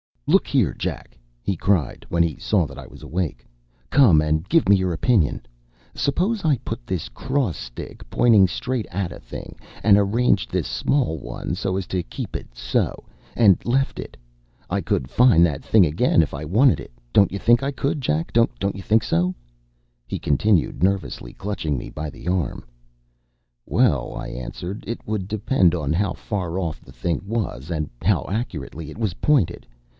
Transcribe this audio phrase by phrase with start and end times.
[0.25, 3.45] “Look here, Jack!” he cried, when he saw that I was awake.
[3.91, 5.45] “Come and give me your opinion.
[5.93, 11.19] Suppose I put this cross stick pointing straight at a thing, and arranged this small
[11.19, 14.15] one so as to keep it so, and left it,
[14.69, 17.99] I could find that thing again if I wanted it don’t you think I could,
[18.01, 19.35] Jack don’t you think so?”
[20.07, 22.63] he continued, nervously, clutching me by the arm.
[23.67, 28.25] “Well,” I answered, “it would depend on how far off the thing was, and how
[28.29, 29.67] accurately it was pointed.